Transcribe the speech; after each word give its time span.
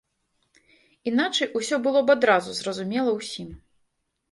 Іначай 1.11 1.51
усё 1.61 1.75
было 1.85 2.03
б 2.09 2.17
адразу 2.17 2.57
зразумела 2.63 3.17
ўсім. 3.21 3.49